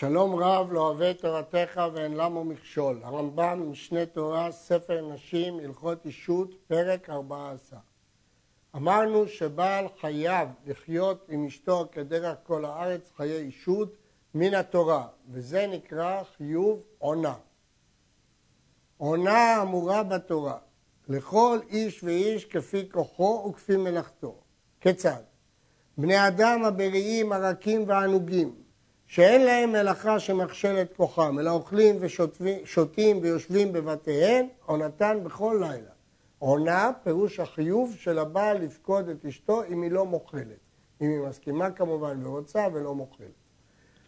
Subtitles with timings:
[0.00, 3.00] שלום רב לא אוהב תורתך ואין למו מכשול.
[3.02, 7.78] הרמב"ם, משנה תורה, ספר נשים, הלכות אישות, פרק 14.
[8.76, 13.96] אמרנו שבעל חייב לחיות עם אשתו כדרך כל הארץ חיי אישות
[14.34, 17.34] מן התורה, וזה נקרא חיוב עונה.
[18.96, 20.58] עונה אמורה בתורה,
[21.08, 24.40] לכל איש ואיש כפי כוחו וכפי מלאכתו.
[24.80, 25.22] כיצד?
[25.98, 28.67] בני אדם הבריאים, הרכים והענוגים,
[29.08, 35.90] שאין להם מלאכה שמכשלת כוחם, אלא אוכלים ושותים ויושבים בבתיהם, עונתן בכל לילה.
[36.38, 40.46] עונה, פירוש החיוב של הבעל לפקוד את אשתו אם היא לא מוכלת.
[41.00, 43.28] אם היא מסכימה כמובן ורוצה ולא מוכלת.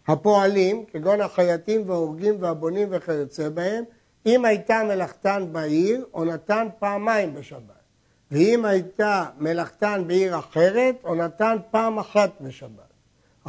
[0.09, 3.85] הפועלים, כגון החייטים וההורגים והבונים וכיוצא בהם,
[4.27, 7.81] אם הייתה מלאכתן בעיר, עונתן פעמיים בשבת.
[8.31, 12.90] ואם הייתה מלאכתן בעיר אחרת, עונתן פעם אחת בשבת.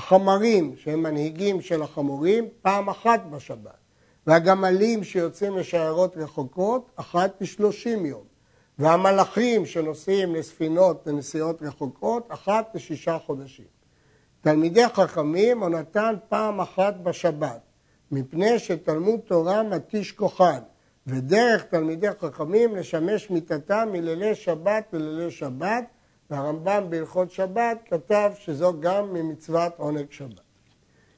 [0.02, 3.78] החמרים שהם מנהיגים של החמורים, פעם אחת בשבת.
[4.28, 8.24] והגמלים שיוצאים לשיירות רחוקות, אחת לשלושים יום.
[8.80, 13.66] והמלאכים שנוסעים לספינות לנסיעות רחוקות, אחת לשישה חודשים.
[14.42, 17.62] תלמידי חכמים עונתן פעם אחת בשבת,
[18.12, 20.60] מפני שתלמוד תורה מתיש כוחן,
[21.08, 25.84] ודרך תלמידי חכמים לשמש מיתתם מלילי שבת ללילי שבת,
[26.32, 30.42] והרמב"ם בהלכות שבת כתב שזו גם ממצוות עונג שבת.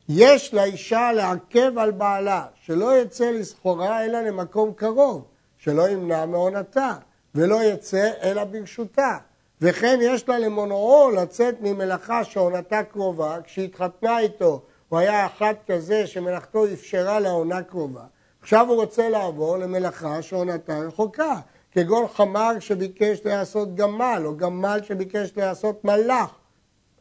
[0.09, 5.25] יש לאישה לעכב על בעלה, שלא יצא לסחורה אלא למקום קרוב,
[5.57, 6.93] שלא ימנע מעונתה,
[7.35, 9.17] ולא יצא אלא ברשותה.
[9.61, 16.65] וכן יש לה למונעו לצאת ממלאכה שעונתה קרובה, כשהתחתנה איתו הוא היה אחד כזה שמלאכתו
[16.65, 18.03] אפשרה לעונה קרובה.
[18.41, 21.39] עכשיו הוא רוצה לעבור למלאכה שעונתה רחוקה.
[21.73, 26.35] כגון חמר שביקש לעשות גמל, או גמל שביקש לעשות מלאך.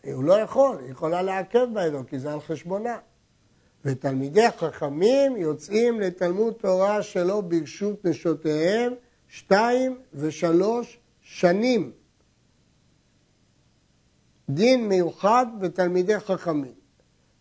[0.05, 2.99] הוא לא יכול, היא יכולה לעכב בעדו, כי זה על חשבונה.
[3.85, 8.93] ותלמידי חכמים יוצאים לתלמוד תורה שלא ברשות נשותיהם
[9.29, 11.93] שתיים ושלוש שנים.
[14.49, 16.75] דין מיוחד בתלמידי חכמים.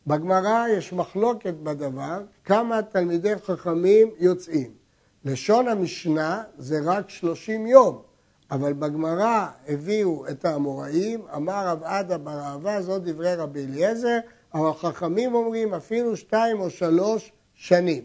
[0.08, 4.81] בגמרא יש מחלוקת בדבר, כמה תלמידי חכמים יוצאים.
[5.26, 8.02] לשון המשנה זה רק שלושים יום,
[8.52, 14.20] אבל בגמרא הביאו את האמוראים, אמר רב עדה בר אהבה, זאת דברי רבי אליעזר,
[14.54, 18.04] אבל החכמים אומרים אפילו שתיים או שלוש שנים.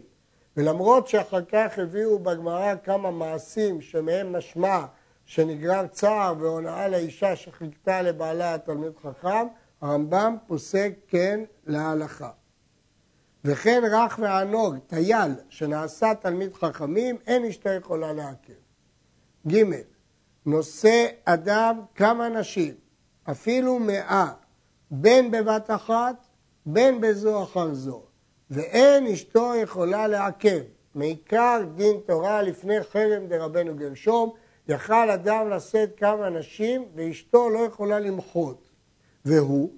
[0.57, 4.85] ולמרות שאחר כך הביאו בגמרא כמה מעשים שמהם משמע
[5.25, 9.47] שנגרר צער והונאה לאישה שחיכתה לבעלה התלמיד חכם,
[9.81, 12.29] הרמב"ם פוסק כן להלכה.
[13.47, 18.53] וכן רך וענוג, טייל, שנעשה תלמיד חכמים, אין אשתו יכולה לעכב.
[19.47, 19.63] ג.
[20.45, 22.73] נושא אדם כמה נשים,
[23.31, 24.27] אפילו מאה,
[24.91, 26.27] בין בבת אחת,
[26.65, 28.03] בין בזו אחר זו,
[28.51, 30.61] ואין אשתו יכולה לעכב.
[30.95, 34.33] מעיקר דין תורה לפני חרם דרבנו גרשום,
[34.67, 38.69] יכל אדם לשאת כמה נשים ואשתו לא יכולה למחות.
[39.25, 39.69] והוא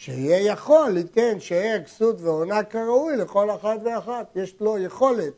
[0.00, 4.36] שיהיה יכול ליתן שיהיה כסות ועונה כראוי לכל אחת ואחת.
[4.36, 5.32] יש לו יכולת,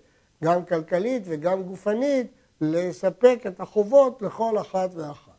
[0.45, 2.27] גם כלכלית וגם גופנית,
[2.61, 5.33] לספק את החובות לכל אחת ואחת.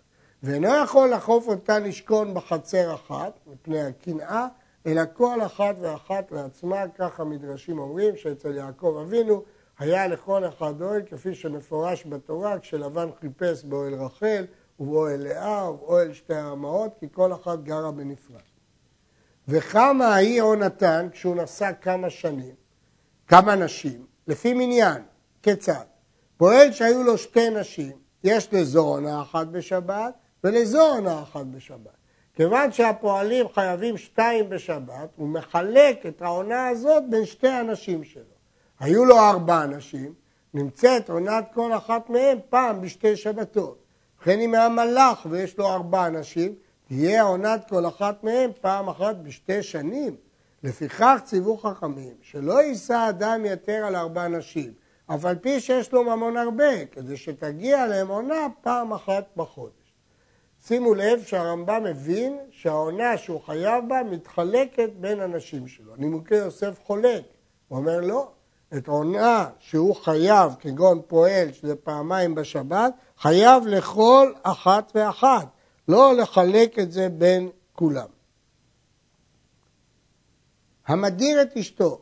[0.44, 4.48] ואינו יכול לחוף אותה לשכון בחצר אחת, מפני הקנאה,
[4.86, 9.44] אלא כל אחת ואחת לעצמה, כך המדרשים אומרים, שאצל יעקב אבינו
[9.80, 14.46] היה לכל אחד אוהל, כפי שמפורש בתורה, כשלבן חיפש באוהל רחל,
[14.80, 18.50] ובאוהל לאה, ובאוהל שתי האמהות, כי כל אחת גרה בנפרד.
[19.51, 22.56] וכמה ההיא עונתן כשהוא נשא כמה שנים,
[23.28, 25.01] כמה נשים, לפי מניין,
[25.44, 25.84] כיצד?
[26.38, 27.91] פועל שהיו לו שתי נשים,
[28.23, 30.13] יש לזו עונה אחת בשבת
[30.44, 31.97] ולזו עונה אחת בשבת.
[32.34, 38.23] כיוון שהפועלים חייבים שתיים בשבת, הוא מחלק את העונה הזאת בין שתי הנשים שלו.
[38.79, 40.13] היו לו ארבע נשים,
[40.53, 43.84] נמצאת עונת כל אחת מהן פעם בשתי שבתות.
[44.22, 46.56] וכן אם היה מלאך ויש לו ארבע נשים,
[46.94, 50.16] תהיה עונת כל אחת מהן פעם אחת בשתי שנים.
[50.63, 54.73] לפיכך ציוו חכמים שלא יישא אדם יתר על ארבע נשים,
[55.08, 59.93] אף על פי שיש לו ממון הרבה, כדי שתגיע להם עונה פעם אחת בחודש.
[60.66, 65.96] שימו לב שהרמב"ם מבין שהעונה שהוא חייב בה מתחלקת בין הנשים שלו.
[65.97, 67.23] נימוקי יוסף חולק,
[67.67, 68.32] הוא אומר לא,
[68.78, 75.47] את עונה שהוא חייב, כגון פועל, שזה פעמיים בשבת, חייב לכל אחת ואחת.
[75.91, 78.08] לא לחלק את זה בין כולם.
[80.88, 82.02] המדיר את אשתו,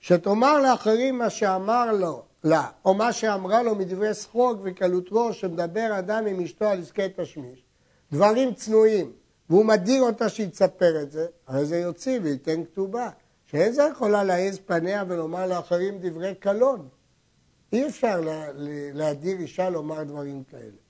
[0.00, 5.98] שתאמר לאחרים מה שאמר לו, לה, או מה שאמרה לו מדברי שחוק וקלות ראש, שמדבר
[5.98, 7.64] אדם עם אשתו על עסקי תשמיש,
[8.12, 9.12] דברים צנועים,
[9.50, 13.10] והוא מדיר אותה שיצפר את זה, הרי זה יוציא וייתן כתובה,
[13.44, 16.88] שאין זה יכולה להעז פניה ולומר לאחרים דברי קלון.
[17.72, 18.20] אי אפשר
[18.94, 20.82] להדיר אישה לומר דברים כאלה.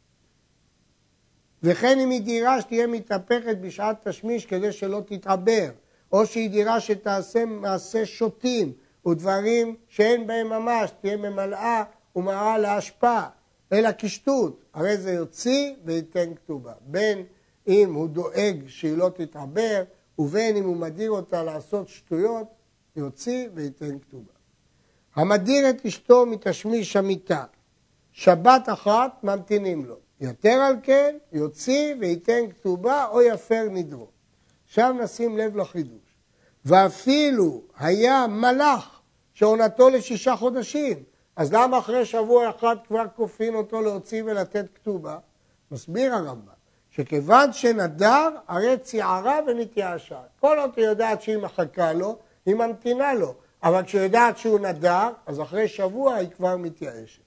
[1.62, 5.70] וכן אם היא דירה שתהיה מתהפכת בשעת תשמיש כדי שלא תתעבר,
[6.12, 8.72] או שהיא דירה שתעשה מעשה שוטים
[9.06, 11.82] ודברים שאין בהם ממש, תהיה ממלאה
[12.16, 13.28] ומראה להשפעה,
[13.72, 16.72] אלא קשטות, הרי זה יוציא וייתן כתובה.
[16.80, 17.24] בין
[17.68, 19.82] אם הוא דואג שהיא לא תתעבר,
[20.18, 22.46] ובין אם הוא מדיר אותה לעשות שטויות,
[22.96, 24.32] יוציא וייתן כתובה.
[25.14, 27.44] המדיר את אשתו מתשמיש המיטה,
[28.12, 29.96] שבת אחת ממתינים לו.
[30.22, 34.06] יתר על כן, יוציא וייתן כתובה או יפר נדרו.
[34.66, 36.16] עכשיו נשים לב לחידוש.
[36.64, 39.00] ואפילו היה מלאך
[39.34, 41.02] שעונתו לשישה חודשים,
[41.36, 45.18] אז למה אחרי שבוע אחד כבר כופין אותו להוציא ולתת כתובה?
[45.70, 46.52] מסביר הרמב"ם,
[46.90, 50.20] שכיוון שנדר, הרי ציערה ונתייאשה.
[50.40, 53.34] כל עוד היא יודעת שהיא מחכה לו, היא ממתינה לו.
[53.62, 57.22] אבל כשהיא יודעת שהוא נדר, אז אחרי שבוע היא כבר מתייאשת.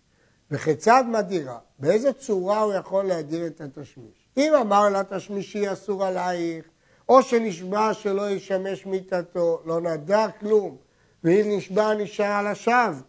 [0.51, 1.57] וכיצד מדירה?
[1.79, 4.27] באיזה צורה הוא יכול להדיר את התשמיש?
[4.37, 6.65] אם אמר לה תשמישי אסור עלייך,
[7.09, 10.77] או שנשבע שלא ישמש מיתתו, לא נדר כלום,
[11.23, 13.01] ואם נשבע נשאר על השווא,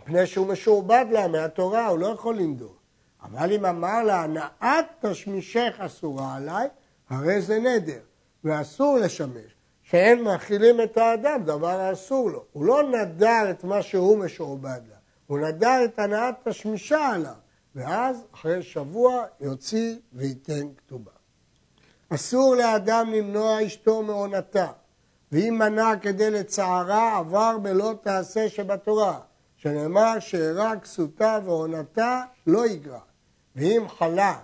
[0.00, 2.74] מפני שהוא משועבד לה מהתורה, הוא לא יכול לנדור.
[3.22, 6.68] אבל אם אמר לה, הנעת תשמישך אסורה עליי,
[7.10, 8.00] הרי זה נדר,
[8.44, 9.60] ואסור לשמש.
[9.82, 12.44] שאין מאכילים את האדם, דבר האסור לו.
[12.52, 14.96] הוא לא נדר את מה שהוא משועבד לה,
[15.26, 17.34] הוא נדר את הנעת תשמישה עליו,
[17.74, 21.10] ואז אחרי שבוע יוציא וייתן כתובה.
[22.08, 24.66] אסור לאדם למנוע אשתו מעונתה,
[25.32, 29.20] ואם מנע כדי לצערה, עבר בלא תעשה שבתורה,
[29.56, 33.00] שנאמר שאירע כסותה ועונתה לא יגרע.
[33.56, 34.38] ואם חלה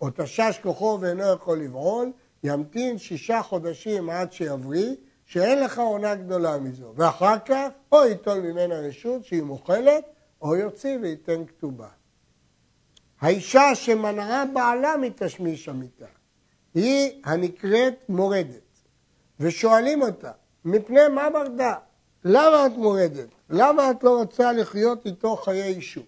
[0.00, 2.12] או תשש כוחו ואינו יכול לבעול,
[2.44, 4.94] ימתין שישה חודשים עד שיבריא,
[5.26, 6.92] שאין לך עונה גדולה מזו.
[6.96, 10.04] ואחר כך, או ייטול ממנה רשות שהיא מוכלת,
[10.42, 11.88] או יוציא וייתן כתובה.
[13.22, 16.06] האישה שמנעה בעלה מתשמיש המיטה,
[16.74, 18.60] היא הנקראת מורדת.
[19.40, 20.30] ושואלים אותה,
[20.64, 21.74] מפני מה מרדה?
[22.24, 23.28] למה את מורדת?
[23.50, 26.04] למה את לא רוצה לחיות איתו חיי אישות?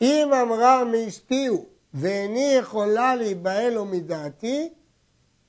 [0.00, 4.68] אם אמרה מאשתי הוא ואיני יכולה להיבהל לו מדעתי,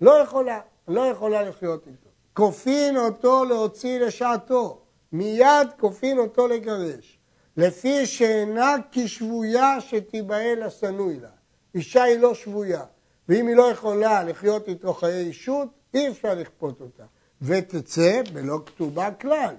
[0.02, 2.10] לא יכולה, לא יכולה לחיות איתו.
[2.34, 4.82] כופין אותו להוציא לשעתו,
[5.12, 7.13] מיד כופין אותו לגרש,
[7.58, 11.30] לפי שאינה כשבויה שתיבהל השנוי לה.
[11.76, 12.84] אישה היא לא שבויה,
[13.30, 17.04] ואם היא לא יכולה לחיות איתו חיי אישות, אי אפשר לכפות אותה.
[17.42, 19.56] ותצא בלא כתובה כלל.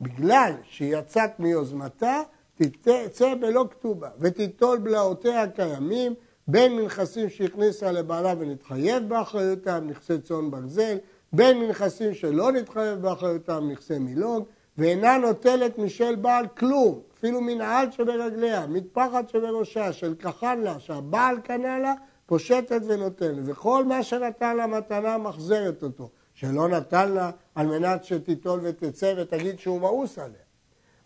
[0.00, 2.20] בגלל שהיא יצאת מיוזמתה,
[2.56, 6.14] תצא בלא כתובה, ותיטול בלעותיה הקיימים,
[6.48, 10.96] בין מנכסים שהכניסה לבעלה ונתחייב באחריותם, נכסי צאן ברזל,
[11.32, 14.44] בין מנכסים שלא נתחייב באחריותם, נכסי מילוג,
[14.78, 21.78] ואינה נוטלת משל בעל כלום, אפילו מנעל שברגליה, מטפחת שבראשה, של כחן לה, שהבעל קנה
[21.78, 21.94] לה,
[22.26, 28.60] פושטת ונותנת, וכל מה שנתן לה מתנה מחזרת אותו, שלא נתן לה על מנת שתיטול
[28.62, 30.42] ותצא ותגיד שהוא מאוס עליה.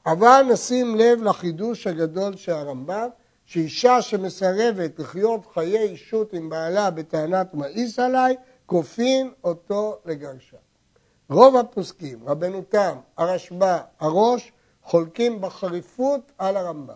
[0.06, 3.08] אבל נשים לב לחידוש הגדול של הרמב"ם,
[3.44, 8.36] שאישה שמסרבת לחיות חיי אישות עם בעלה בטענת מאיס עליי,
[8.66, 10.56] כופין אותו לגרשה.
[11.30, 14.52] רוב הפוסקים, רבנו תם, הרשב"א, הראש,
[14.82, 16.94] חולקים בחריפות על הרמב"ם,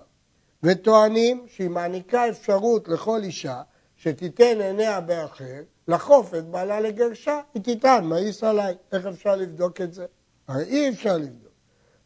[0.63, 3.63] וטוענים שהיא מעניקה אפשרות לכל אישה
[3.97, 8.75] שתיתן עיניה באחר, לחוף את בעלה לגרשה, היא תיתן מאיס עליי.
[8.93, 10.07] איך אפשר לבדוק את זה?
[10.49, 11.53] הרי אי אפשר לבדוק.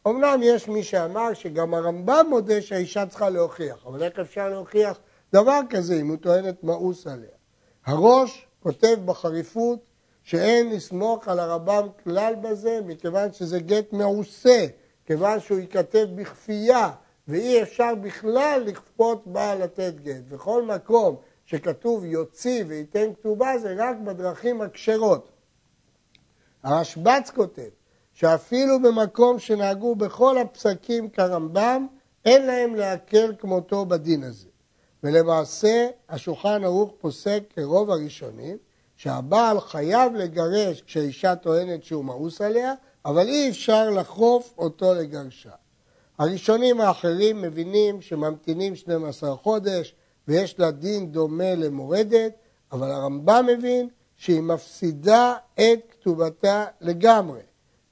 [0.07, 4.99] אמנם יש מי שאמר שגם הרמב"ם מודה שהאישה צריכה להוכיח, אבל איך אפשר להוכיח
[5.33, 7.29] דבר כזה אם הוא טוען את מאוס עליה?
[7.85, 9.79] הראש כותב בחריפות
[10.25, 14.65] שאין לסמוך על הרמב"ם כלל בזה, מכיוון שזה גט מעושה,
[15.05, 16.91] כיוון שהוא ייכתב בכפייה,
[17.27, 20.23] ואי אפשר בכלל לכפות בעל לתת גט.
[20.29, 21.15] בכל מקום
[21.45, 25.31] שכתוב יוציא וייתן כתובה זה רק בדרכים הכשרות.
[26.63, 27.69] הרשב"ץ כותב
[28.13, 31.87] שאפילו במקום שנהגו בכל הפסקים כרמב"ם,
[32.25, 34.47] אין להם להקל כמותו בדין הזה.
[35.03, 38.57] ולמעשה השולחן ערוך פוסק כרוב הראשונים,
[38.95, 42.73] שהבעל חייב לגרש כשאישה טוענת שהוא מאוס עליה,
[43.05, 45.51] אבל אי אפשר לחוף אותו לגרשה.
[46.17, 49.95] הראשונים האחרים מבינים שממתינים 12 חודש
[50.27, 52.31] ויש לה דין דומה למורדת,
[52.71, 57.41] אבל הרמב"ם מבין שהיא מפסידה את כתובתה לגמרי.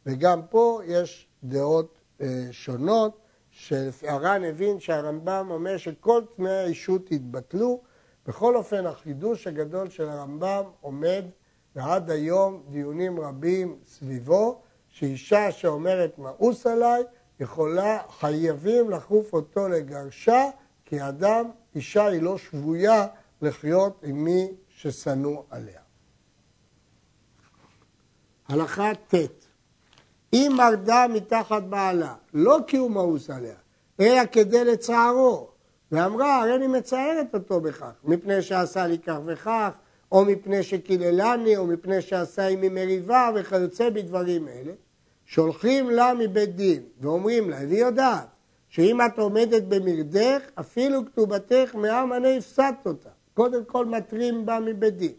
[0.05, 3.17] וגם פה יש דעות אה, שונות,
[3.51, 7.81] שהר"ן הבין שהרמב"ם אומר שכל תנאי האישות יתבטלו.
[8.27, 11.25] בכל אופן, החידוש הגדול של הרמב"ם עומד,
[11.75, 17.03] ועד היום דיונים רבים סביבו, שאישה שאומרת מאוס עליי,
[17.39, 20.49] יכולה, חייבים לחוף אותו לגרשה,
[20.85, 23.07] כי אדם, אישה היא לא שבויה
[23.41, 25.81] לחיות עם מי ששנוא עליה.
[28.47, 29.15] הלכה ט'
[30.33, 33.55] אם מרדה מתחת בעלה, לא כי הוא מאוס עליה,
[33.99, 35.49] אלא כדי לצערו,
[35.93, 39.69] ואמרה, הרי אני מצערת אותו בכך, מפני שעשה לי כך וכך,
[40.11, 44.73] או מפני שקיללני, או מפני שעשה עמי מריבה, וכיוצא בדברים אלה,
[45.25, 48.27] שולחים לה מבית דין, ואומרים לה, והיא יודעת,
[48.69, 53.09] שאם את עומדת במרדך, אפילו כתובתך מעם אני הפסדת אותה.
[53.33, 55.13] קודם כל מתרים בה מבית דין.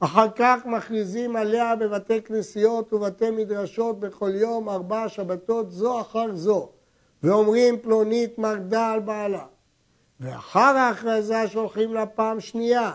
[0.00, 6.68] אחר כך מכריזים עליה בבתי כנסיות ובתי מדרשות בכל יום ארבע שבתות זו אחר זו,
[7.22, 9.44] ואומרים פלונית מרדה על בעלה.
[10.22, 12.92] ואחר ההכרזה שולחים לה פעם שנייה,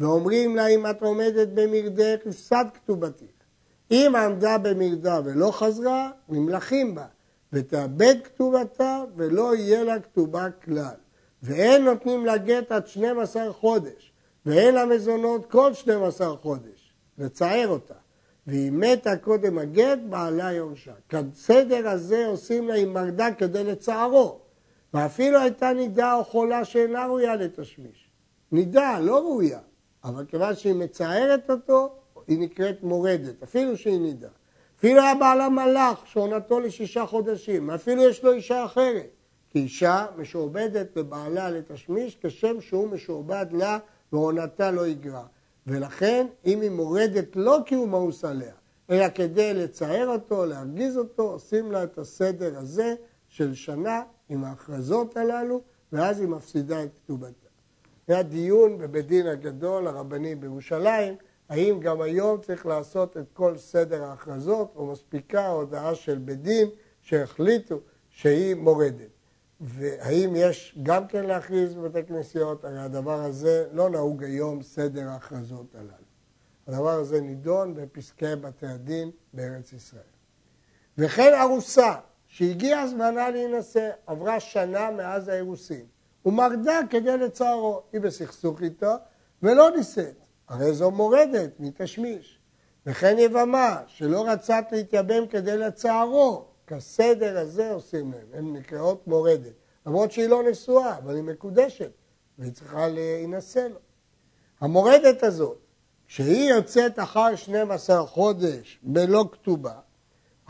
[0.00, 3.24] ואומרים לה אם את עומדת במרדך הפסד כתובתך.
[3.90, 7.06] אם עמדה במרדה ולא חזרה, נמלכים בה,
[7.52, 10.94] ותאבד כתובתה ולא יהיה לה כתובה כלל.
[11.42, 14.12] ואין נותנים לה גט עד 12 חודש,
[14.46, 17.94] ואין לה מזונות כל 12 חודש, לצער אותה.
[18.46, 20.92] והיא מתה קודם הגט, בעלה יורשה.
[21.08, 24.49] כסדר הזה עושים לה עם מרדה כדי לצערו.
[24.94, 28.10] ואפילו הייתה נידה או חולה שאינה ראויה לתשמיש.
[28.52, 29.60] נידה, לא ראויה,
[30.04, 31.94] אבל כיוון שהיא מצערת אותו,
[32.26, 34.28] היא נקראת מורדת, אפילו שהיא נידה.
[34.78, 39.10] אפילו היה בעלה מלאך שעונתו לשישה חודשים, אפילו יש לו אישה אחרת.
[39.50, 43.78] כי אישה משועבדת לבעלה לתשמיש כשם שהוא משועבד לה
[44.12, 45.24] ועונתה לא יגרע.
[45.66, 48.52] ולכן אם היא מורדת לא כי הוא מאוס עליה,
[48.90, 52.94] אלא כדי לצער אותו, להרגיז אותו, עושים לה את הסדר הזה
[53.28, 55.60] של שנה עם ההכרזות הללו,
[55.92, 57.48] ואז היא מפסידה את כתובתה.
[58.08, 61.14] היה דיון בבית דין הגדול הרבני בירושלים,
[61.48, 66.68] האם גם היום צריך לעשות את כל סדר ההכרזות, או מספיקה הודעה של בית דין
[67.00, 69.10] שהחליטו שהיא מורדת.
[69.60, 75.74] והאם יש גם כן להכריז בבתי כנסיות, הרי הדבר הזה לא נהוג היום סדר ההכרזות
[75.74, 76.10] הללו.
[76.66, 80.02] הדבר הזה נידון בפסקי בתי הדין בארץ ישראל.
[80.98, 81.94] וכן ארוסה
[82.30, 85.84] שהגיע זמנה להינשא, עברה שנה מאז האירוסין,
[86.26, 88.94] ומרדה כדי לצערו, היא בסכסוך איתו
[89.42, 90.14] ולא נישאת,
[90.48, 92.38] הרי זו מורדת מתשמיש.
[92.86, 99.52] וכן יבמה, שלא רצת להתייבם כדי לצערו, כסדר הזה עושים להם, הן נקראות מורדת.
[99.86, 101.90] למרות שהיא לא נשואה, אבל היא מקודשת,
[102.38, 103.78] והיא צריכה להינשא לו.
[104.60, 105.58] המורדת הזאת,
[106.06, 109.74] שהיא יוצאת אחר 12 חודש בלא כתובה,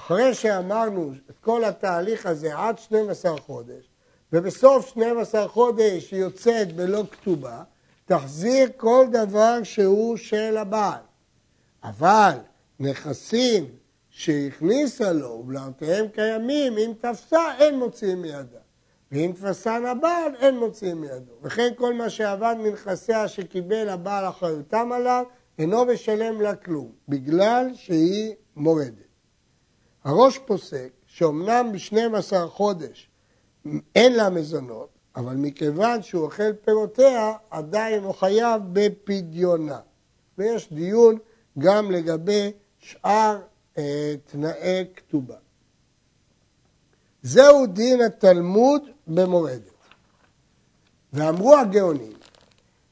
[0.01, 3.91] אחרי שאמרנו את כל התהליך הזה עד 12 חודש,
[4.33, 7.63] ובסוף 12 חודש היא יוצאת בלא כתובה,
[8.05, 11.01] תחזיר כל דבר שהוא של הבעל.
[11.85, 12.33] אבל
[12.81, 13.67] נכסים
[14.11, 18.61] שהכניסה לו ובלעותיהם קיימים, אם תפסה אין מוציאים מידה.
[19.13, 21.33] ואם תפסן הבעל אין מוציאים מידו.
[21.43, 25.25] וכן כל מה שעבד מנכסיה שקיבל הבעל אחריותם עליו,
[25.59, 29.10] אינו משלם לה כלום, בגלל שהיא מורדת.
[30.05, 33.09] הראש פוסק שאומנם ב-12 חודש
[33.95, 39.81] אין לה מזונות, אבל מכיוון שהוא אוכל פירותיה, עדיין הוא חייב בפדיונה.
[40.39, 41.19] ויש דיון
[41.59, 43.39] גם לגבי שאר
[43.79, 45.37] אה, תנאי כתובה.
[47.23, 49.71] זהו דין התלמוד במורדת.
[51.13, 52.13] ואמרו הגאונים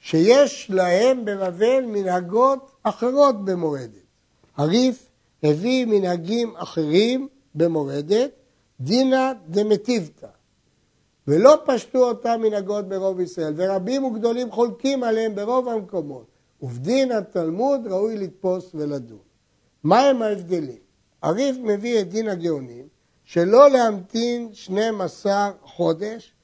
[0.00, 4.08] שיש להם בבבל מנהגות אחרות במורדת.
[4.56, 5.07] הריף
[5.42, 8.30] הביא מנהגים אחרים במורדת,
[8.80, 10.26] דינא דמטיבתא.
[11.28, 16.26] ולא פשטו אותם מנהגות ברוב ישראל, ורבים וגדולים חולקים עליהם ברוב המקומות.
[16.62, 19.18] ובדין התלמוד ראוי לתפוס ולדון.
[19.84, 20.78] מהם ההבדלים?
[21.22, 22.88] הריף מביא את דין הגאונים
[23.24, 26.34] שלא להמתין 12 חודש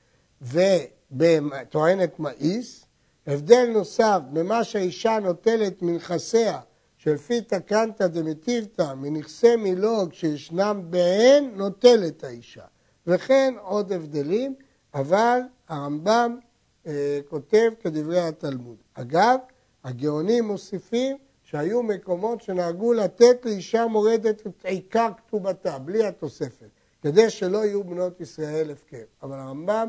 [0.43, 2.85] ובטוענת מאיס.
[3.27, 6.61] הבדל נוסף במה שהאישה נוטלת מנכסיה
[7.05, 12.65] שלפי תקנתא דמטיבתא מנכסי מילוג שישנם בהן נוטלת האישה.
[13.07, 14.55] וכן עוד הבדלים,
[14.95, 16.39] אבל הרמב"ם
[16.87, 18.77] אה, כותב כדברי התלמוד.
[18.95, 19.39] אגב,
[19.85, 26.69] הגאונים מוסיפים שהיו מקומות שנהגו לתת לאישה מורדת את עיקר כתובתה, בלי התוספת,
[27.03, 29.05] כדי שלא יהיו בנות ישראל הפקר.
[29.23, 29.89] אבל הרמב"ם,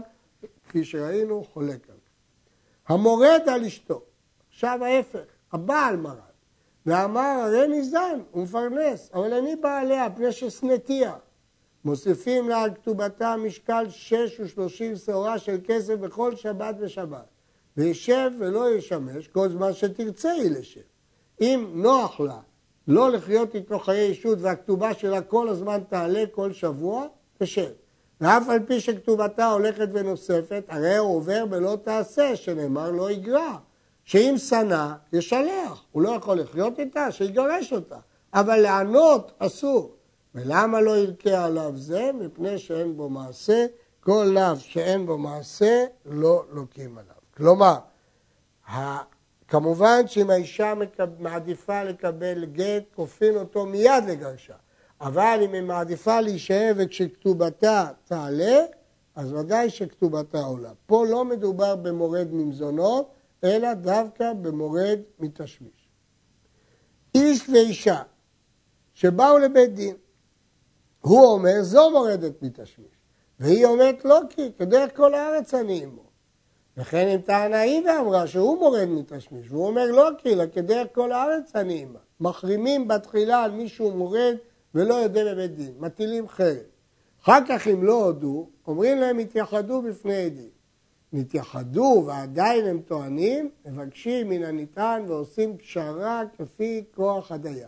[0.68, 2.10] כפי שראינו, חולק על זה.
[2.88, 4.02] המורד על אשתו,
[4.50, 6.35] עכשיו ההפך, הבעל מרד,
[6.86, 11.13] ואמר, הרי ניזן, מפרנס, אבל אני בעליה, פני ששנאתיה.
[11.86, 17.25] מוסיפים לה על כתובתה משקל שש ושלושים שעורה של כסף בכל שבת ושבת.
[17.77, 20.82] וישב ולא ישמש כל זמן שתרצה היא לשב.
[21.42, 22.39] אם נוח לה
[22.88, 27.72] לא לחיות איתו חיי אישות והכתובה שלה כל הזמן תעלה כל שבוע, תשב.
[28.22, 33.58] ואף על פי שכתובתה הולכת ונוספת, הרי הוא עובר בלא תעשה, שנאמר לא יגרע.
[34.06, 35.84] שאם שנא, ישלח.
[35.92, 37.98] הוא לא יכול לחיות איתה, שיגרש אותה.
[38.34, 39.96] אבל לענות אסור.
[40.36, 42.12] ולמה לא ילקה עליו זה?
[42.14, 43.66] מפני שאין בו מעשה.
[44.00, 47.16] כל לאו שאין בו מעשה, לא לוקים עליו.
[47.38, 47.76] כלומר,
[49.48, 50.74] כמובן שאם האישה
[51.20, 54.54] מעדיפה לקבל גט, כופין אותו מיד לגרשה.
[55.02, 58.60] אבל אם היא מעדיפה להישאר וכשכתובתה תעלה,
[59.16, 60.72] אז ודאי שכתובתה עולה.
[60.86, 63.10] פה לא מדובר במורד ממזונות,
[63.46, 65.90] אלא דווקא במורד מתשמיש.
[67.16, 68.02] איש ואישה
[68.94, 69.96] שבאו לבית דין,
[71.02, 72.96] הוא אומר, זו מורדת מתשמיש.
[73.40, 76.06] והיא אומרת, לא כי, כדרך כל הארץ אני עמו.
[76.78, 81.12] וכן אם טענה היא ואמרה שהוא מורד מתשמיש, והוא אומר, לא כי, אלא כדרך כל
[81.12, 82.00] הארץ אני עמה.
[82.20, 84.36] מחרימים בתחילה על מישהו מורד
[84.75, 86.58] ולא יודע בבית דין, מטילים חרב.
[87.24, 90.55] אחר כך אם לא הודו, אומרים להם התייחדו בפני עדים.
[91.16, 97.68] נתייחדו ועדיין הם טוענים, מבקשים מן הנטען ועושים פשרה כפי כוח הדיין.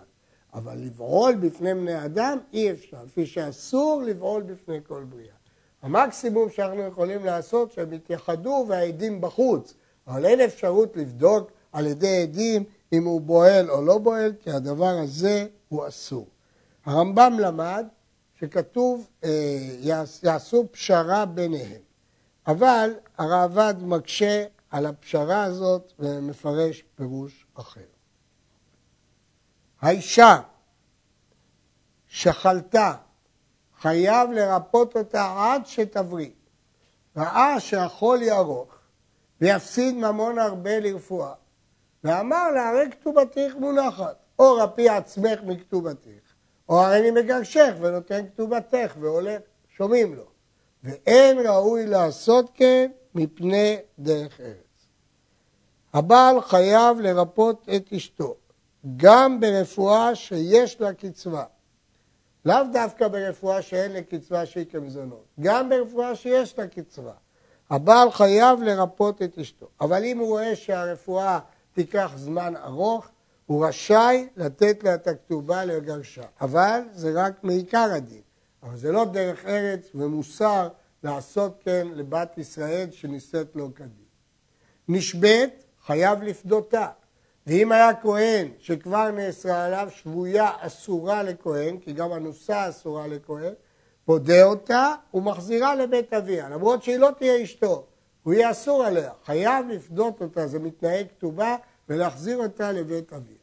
[0.53, 5.35] אבל לבעול בפני בני אדם אי אפשר, כפי שאסור לבעול בפני כל בריאה.
[5.81, 9.73] המקסימום שאנחנו יכולים לעשות שהם יתייחדו והעדים בחוץ,
[10.07, 12.63] אבל אין אפשרות לבדוק על ידי עדים
[12.93, 16.27] אם הוא בועל או לא בועל, כי הדבר הזה הוא אסור.
[16.85, 17.85] הרמב"ם למד
[18.39, 19.29] שכתוב אה,
[20.23, 21.81] יעשו פשרה ביניהם,
[22.47, 27.81] אבל הראב"ד מקשה על הפשרה הזאת ומפרש פירוש אחר.
[29.81, 30.39] האישה
[32.07, 32.93] שחלתה
[33.81, 36.29] חייב לרפות אותה עד שתבריא.
[37.17, 38.73] ראה שהחול יארוך
[39.41, 41.33] ויפסיד ממון הרבה לרפואה,
[42.03, 46.33] ואמר לה, הרי כתובתך מונחת, או רפי עצמך מכתובתך,
[46.69, 50.36] או הרי אני מגרשך ונותן כתובתך והולך, שומעים לו.
[50.83, 54.87] ואין ראוי לעשות כן מפני דרך ארץ.
[55.93, 58.35] הבעל חייב לרפות את אשתו,
[58.97, 61.43] גם ברפואה שיש לה קצבה.
[62.45, 67.13] לאו דווקא ברפואה שאין לה קצבה שהיא כמזונות, גם ברפואה שיש לה קצבה.
[67.69, 71.39] הבעל חייב לרפות את אשתו, אבל אם הוא רואה שהרפואה
[71.73, 73.07] תיקח זמן ארוך,
[73.45, 78.21] הוא רשאי לתת לה את הכתובה לגרשה, אבל זה רק מעיקר הדין.
[78.67, 80.67] אבל זה לא דרך ארץ ומוסר
[81.03, 84.07] לעשות כן לבת ישראל שנישאת לו כדין.
[84.87, 86.87] נשבית, חייב לפדותה.
[87.47, 93.53] ואם היה כהן שכבר נאסרה עליו שבויה אסורה לכהן, כי גם הנוסה אסורה לכהן,
[94.05, 97.85] פודה אותה ומחזירה לבית אביה, למרות שהיא לא תהיה אשתו,
[98.23, 101.55] הוא יהיה אסור עליה, חייב לפדות אותה, זה מתנהג כתובה,
[101.89, 103.37] ולהחזיר אותה לבית אביה.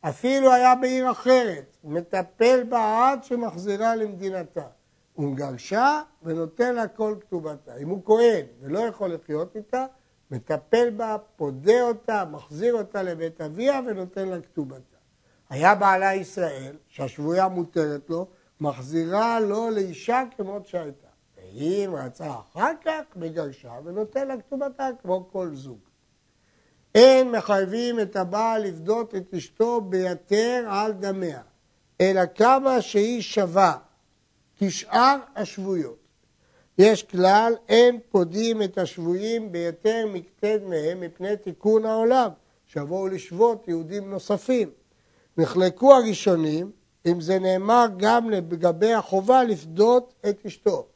[0.00, 4.66] אפילו היה בעיר אחרת, מטפל בה עד שמחזירה למדינתה.
[5.12, 7.76] הוא מגרשה ונותן לה כל כתובתה.
[7.76, 9.86] אם הוא כהן ולא יכול לחיות איתה,
[10.30, 14.96] מטפל בה, פודה אותה, מחזיר אותה לבית אביה ונותן לה כתובתה.
[15.50, 18.26] היה בעלה ישראל, שהשבויה מותרת לו,
[18.60, 21.08] מחזירה לו לאישה כמות שהייתה.
[21.36, 25.78] ואם רצה אחר כך, מגרשה ונותן לה כתובתה כמו כל זוג.
[26.94, 31.42] אין מחייבים את הבעל לפדות את אשתו ביתר על דמיה,
[32.00, 33.76] אלא כמה שהיא שווה
[34.58, 35.98] כשאר השבויות.
[36.78, 42.30] יש כלל, אין פודים את השבויים ביותר מקטד מהם מפני תיקון העולם,
[42.66, 44.70] שיבואו לשבות יהודים נוספים.
[45.36, 46.70] נחלקו הראשונים,
[47.06, 50.86] אם זה נאמר גם לגבי החובה לפדות את אשתו.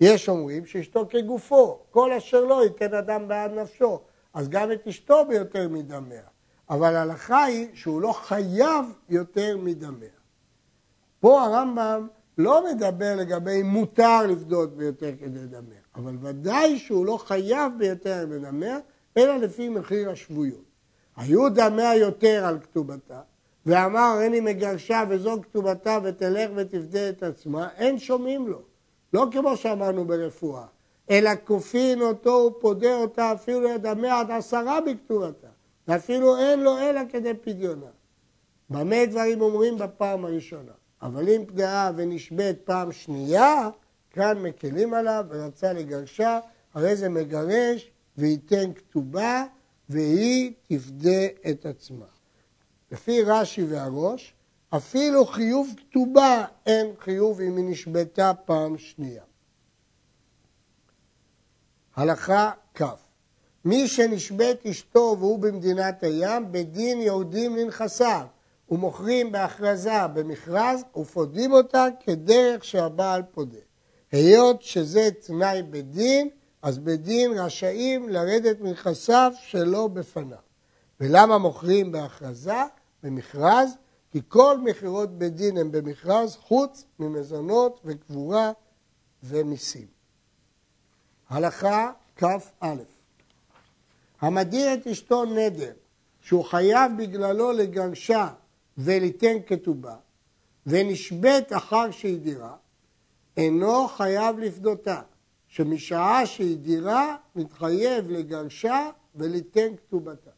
[0.00, 4.00] יש אומרים שאשתו כגופו, כל אשר לא ייתן אדם בעד נפשו.
[4.34, 6.22] אז גם את אשתו ביותר מדמיה.
[6.70, 10.23] אבל ההלכה היא שהוא לא חייב יותר מדמיה.
[11.24, 12.06] פה הרמב"ם
[12.38, 18.78] לא מדבר לגבי מותר לפדות ביותר כדי דמיה, אבל ודאי שהוא לא חייב ביותר מדמיה,
[19.16, 20.64] אלא לפי מחיר השבויות.
[21.16, 23.20] היו דמיה יותר על כתובתה,
[23.66, 28.62] ואמר הריני מגרשה וזו כתובתה ותלך ותפדה את עצמה, אין שומעים לו.
[29.12, 30.66] לא כמו שאמרנו ברפואה,
[31.10, 35.48] אלא כופין אותו ופודה אותה אפילו ידמה עד עשרה בכתובתה,
[35.88, 37.90] ואפילו אין לו אלא כדי פדיונה.
[38.70, 40.72] במה דברים אומרים בפעם הראשונה?
[41.04, 43.68] אבל אם פגעה ונשבית פעם שנייה,
[44.10, 46.40] כאן מקלים עליו ורצה לגרשה,
[46.74, 49.44] הרי זה מגרש וייתן כתובה
[49.88, 52.06] והיא תפדה את עצמה.
[52.90, 54.34] לפי רש"י והראש,
[54.70, 59.22] אפילו חיוב כתובה אין חיוב אם היא נשבתה פעם שנייה.
[61.96, 62.82] הלכה כ'
[63.64, 68.26] מי שנשבית אשתו והוא במדינת הים, בדין יהודים לנכסיו,
[68.70, 73.58] ומוכרים בהכרזה במכרז ופודים אותה כדרך שהבעל פודה.
[74.12, 76.28] היות שזה תנאי בדין,
[76.62, 80.38] אז בדין רשאים לרדת מנכסיו שלא בפניו.
[81.00, 82.62] ולמה מוכרים בהכרזה?
[83.02, 83.70] במכרז?
[84.12, 88.52] כי כל מכירות בדין הן במכרז חוץ ממזונות וקבורה
[89.22, 89.86] ומיסים.
[91.28, 92.74] הלכה כ"א
[94.20, 95.72] המדיר את אשתו נדר
[96.20, 98.28] שהוא חייב בגללו לגרשה
[98.78, 99.96] וליתן כתובה
[100.66, 102.56] ונשבית אחר שהיא דירה
[103.36, 105.00] אינו חייב לפדותה
[105.48, 110.30] שמשעה שהיא דירה מתחייב לגרשה וליתן כתובתה.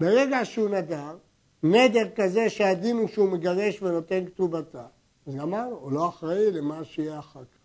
[0.00, 1.16] ברגע שהוא נדר,
[1.62, 4.86] נדר כזה שהדין הוא שהוא מגרש ונותן כתובתה,
[5.26, 7.58] אז גמרנו, הוא לא אחראי למה שיהיה אחר כך.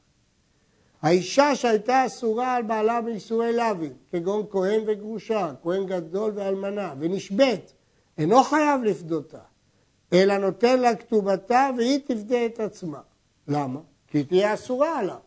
[1.01, 7.73] האישה שהייתה אסורה על בעלה באיסורי לאווים, כגון כהן וגרושה, כהן גדול ואלמנה, ונשבית,
[8.17, 9.39] אינו חייב לפדותה,
[10.13, 12.99] אלא נותן לה כתובתה והיא תפדה את עצמה.
[13.47, 13.79] למה?
[14.07, 15.17] כי תהיה אסורה עליו.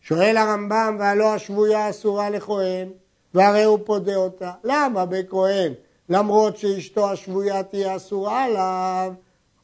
[0.00, 2.88] שואל הרמב"ם, והלא השבויה אסורה לכהן,
[3.34, 4.52] והרי הוא פודה אותה.
[4.64, 5.72] למה בכהן,
[6.08, 9.12] למרות שאשתו השבויה תהיה אסורה עליו,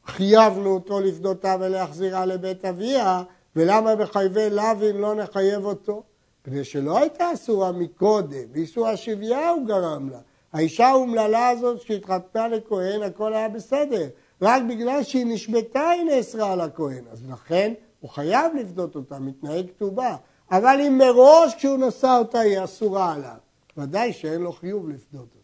[0.05, 3.23] חייבנו אותו לפדותה ולהחזירה לבית אביה,
[3.55, 6.03] ולמה בחייבי לאווים לא נחייב אותו?
[6.43, 10.19] כדי שלא הייתה אסורה מקודם, באיסור השבייה הוא גרם לה.
[10.53, 14.07] האישה האומללה הזאת שהתחתנה לכהן, הכל היה בסדר.
[14.41, 17.03] רק בגלל שהיא נשבתה היא נאסרה על הכהן.
[17.11, 20.15] אז לכן הוא חייב לפדות אותה, מתנהג כתובה.
[20.51, 23.37] אבל אם מראש כשהוא נשא אותה היא אסורה עליו,
[23.77, 25.37] ודאי שאין לו חיוב לפדות אותה.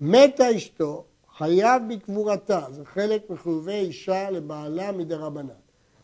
[0.00, 1.04] מתה אשתו,
[1.36, 5.48] חייב בקבורתה, זה חלק מחיובי אישה לבעלה מדרבנן.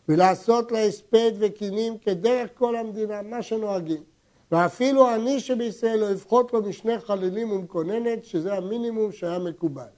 [0.09, 4.03] ולעשות לה הספד וקינים כדרך כל המדינה, מה שנוהגים.
[4.51, 9.96] ואפילו עני שבישראל לא יפחות לו משני חללים ומקוננת, שזה המינימום שהיה מקובל.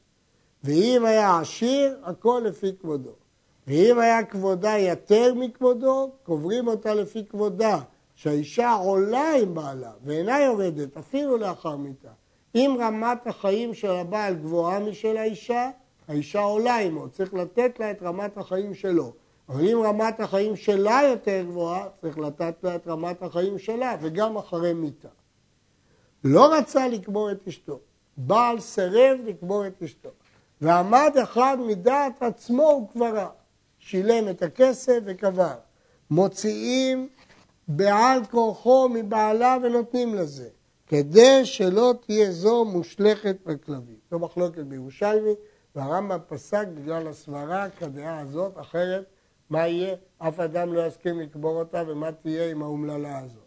[0.63, 3.11] ואם היה עשיר, הכל לפי כבודו.
[3.67, 7.79] ואם היה כבודה יתר מכבודו, קוברים אותה לפי כבודה,
[8.15, 12.09] שהאישה עולה עם בעלה ואינה יורדת אפילו לאחר מיתה.
[12.55, 15.69] אם רמת החיים של הבעל גבוהה משל האישה,
[16.07, 19.13] האישה עולה עמו, צריך לתת לה את רמת החיים שלו.
[19.49, 24.37] אבל אם רמת החיים שלה יותר גבוהה, צריך לתת לה את רמת החיים שלה, וגם
[24.37, 25.07] אחרי מיתה.
[26.23, 27.79] לא רצה לקבור את אשתו,
[28.17, 30.09] בעל סירב לקבור את אשתו,
[30.61, 33.29] ועמד אחד מדעת עצמו וקברה.
[33.79, 35.55] שילם את הכסף וקבר.
[36.11, 37.09] מוציאים
[37.67, 40.49] בעל כורחו מבעלה ונותנים לזה,
[40.87, 43.95] כדי שלא תהיה זו מושלכת בכלבים.
[44.11, 45.33] זו מחלוקת בירושלמי,
[45.75, 49.05] והרמב"ם פסק בגלל הסברה כדעה הזאת, אחרת
[49.49, 49.95] מה יהיה?
[50.17, 53.43] אף אדם לא יסכים לקבור אותה ומה תהיה עם האומללה הזאת.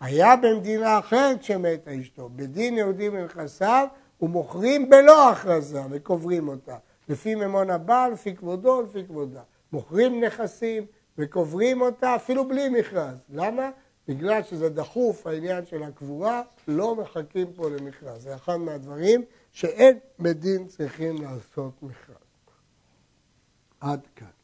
[0.00, 3.86] היה במדינה אחרת שמתה אשתו, בדין יהודי מנכסיו
[4.22, 6.76] ומוכרים בלא הכרזה וקוברים אותה,
[7.08, 9.42] לפי ממון הבעל, לפי כבודו, לפי כבודה.
[9.72, 10.86] מוכרים נכסים
[11.18, 13.22] וקוברים אותה אפילו בלי מכרז.
[13.28, 13.70] למה?
[14.08, 18.22] בגלל שזה דחוף העניין של הקבורה, לא מחכים פה למכרז.
[18.22, 22.16] זה אחד מהדברים שאין בדין צריכים לעשות מכרז.
[23.80, 24.35] עד כאן.